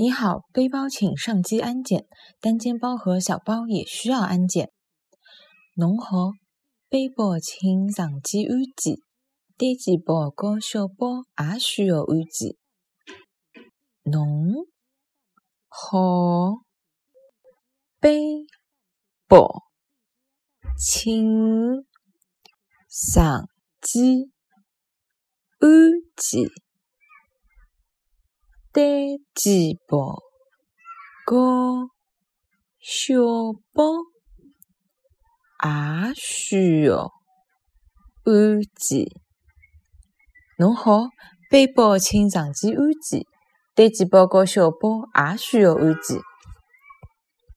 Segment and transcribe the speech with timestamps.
[0.00, 2.06] 你好，背包请上机安检，
[2.40, 4.70] 单肩包和小包也需要安检。
[5.74, 6.30] 侬好，
[6.88, 8.94] 背包请上机安检，
[9.56, 12.54] 单肩包和小包也需要安检。
[14.04, 14.68] 侬
[15.66, 16.62] 好，
[17.98, 18.46] 背
[19.26, 19.64] 包
[20.78, 21.84] 请
[22.88, 23.48] 上
[23.80, 24.30] 机
[25.58, 25.68] 安
[26.14, 26.48] 检，
[28.78, 28.86] 单
[29.34, 30.22] 肩包
[31.26, 31.88] 高
[32.78, 33.16] 小
[33.72, 33.82] 包
[35.64, 37.10] 也需要
[38.24, 39.04] 安检。
[40.58, 41.08] 侬好，
[41.50, 43.24] 背包请上机安检，
[43.74, 46.20] 单肩包和小包也需要安检。